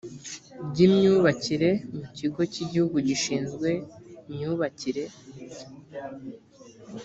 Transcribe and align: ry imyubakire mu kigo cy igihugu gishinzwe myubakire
ry 0.69 0.79
imyubakire 0.87 1.69
mu 1.95 2.05
kigo 2.17 2.41
cy 2.51 2.59
igihugu 2.65 2.97
gishinzwe 3.07 3.69
myubakire 4.31 5.03